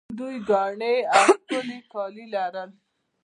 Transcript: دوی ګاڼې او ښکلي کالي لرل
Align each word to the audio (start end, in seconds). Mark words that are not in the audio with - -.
دوی 0.17 0.35
ګاڼې 0.49 0.95
او 1.15 1.25
ښکلي 1.39 1.79
کالي 1.91 2.25
لرل 2.33 2.69